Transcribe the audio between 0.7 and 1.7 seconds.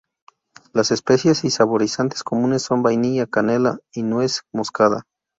Las especias y